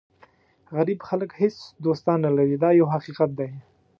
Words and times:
غریب 0.75 0.99
خلک 1.07 1.31
هېڅ 1.41 1.55
دوستان 1.85 2.17
نه 2.25 2.31
لري 2.37 2.57
دا 2.63 2.69
یو 2.79 2.87
حقیقت 2.95 3.29
دی. 3.39 3.49